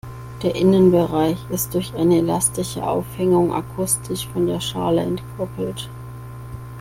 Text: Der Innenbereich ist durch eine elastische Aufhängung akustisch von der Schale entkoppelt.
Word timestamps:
Der 0.41 0.55
Innenbereich 0.55 1.37
ist 1.51 1.75
durch 1.75 1.93
eine 1.93 2.17
elastische 2.17 2.81
Aufhängung 2.87 3.53
akustisch 3.53 4.25
von 4.29 4.47
der 4.47 4.59
Schale 4.59 5.01
entkoppelt. 5.01 5.91